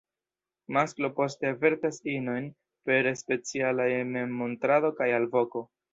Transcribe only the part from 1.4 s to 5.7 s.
avertas inojn per specialaj memmontrado kaj alvoko.